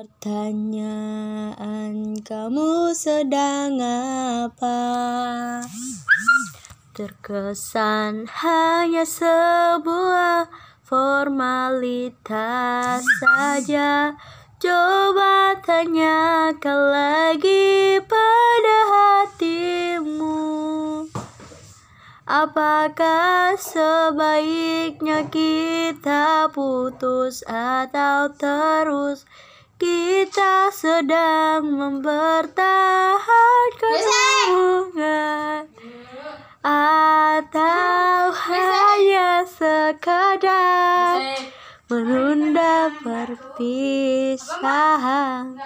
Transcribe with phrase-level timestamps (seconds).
[0.00, 1.92] Pertanyaan
[2.24, 4.80] kamu sedang apa?
[6.96, 10.48] Terkesan hanya sebuah
[10.80, 12.24] formalitas
[13.20, 14.16] saja
[14.56, 20.32] Coba tanyakan lagi pada hatimu
[22.24, 29.28] Apakah sebaiknya kita putus atau terus
[29.80, 34.00] Kita sedang mempertahankan
[34.52, 35.64] hubungan
[36.60, 41.16] Atau hanya sekadar
[41.88, 45.56] menunda perpisahan